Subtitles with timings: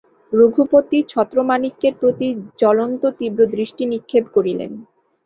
[0.33, 2.27] রঘুপতি ছত্রমাণিক্যের প্রতি
[2.59, 4.71] জ্বলন্ত তীব্র দৃষ্টি নিক্ষেপ করিলেন।